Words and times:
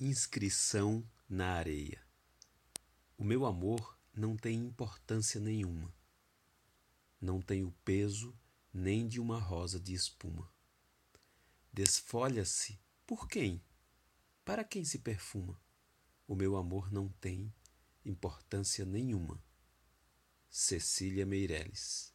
Inscrição 0.00 1.04
na 1.28 1.54
areia. 1.54 2.00
O 3.16 3.24
meu 3.24 3.44
amor 3.44 3.98
não 4.14 4.36
tem 4.36 4.54
importância 4.54 5.40
nenhuma. 5.40 5.92
Não 7.20 7.42
tem 7.42 7.64
o 7.64 7.72
peso 7.84 8.32
nem 8.72 9.08
de 9.08 9.18
uma 9.18 9.40
rosa 9.40 9.80
de 9.80 9.92
espuma. 9.92 10.48
Desfolha-se 11.72 12.78
por 13.04 13.26
quem? 13.26 13.60
Para 14.44 14.62
quem 14.62 14.84
se 14.84 15.00
perfuma? 15.00 15.60
O 16.28 16.36
meu 16.36 16.56
amor 16.56 16.92
não 16.92 17.08
tem 17.08 17.52
importância 18.04 18.84
nenhuma. 18.84 19.42
Cecília 20.48 21.26
Meireles 21.26 22.14